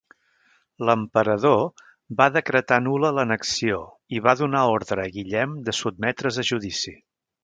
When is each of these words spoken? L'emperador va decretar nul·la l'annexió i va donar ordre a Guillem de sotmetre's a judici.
L'emperador 0.87 1.59
va 2.21 2.27
decretar 2.37 2.79
nul·la 2.85 3.11
l'annexió 3.17 3.77
i 4.19 4.23
va 4.29 4.33
donar 4.39 4.63
ordre 4.79 5.05
a 5.05 5.13
Guillem 5.19 5.53
de 5.69 5.77
sotmetre's 5.81 6.41
a 6.45 6.47
judici. 6.53 6.95